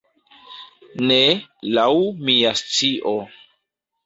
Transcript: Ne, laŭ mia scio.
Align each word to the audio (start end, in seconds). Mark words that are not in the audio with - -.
Ne, 1.09 1.17
laŭ 1.75 1.85
mia 2.31 2.55
scio. 2.63 3.15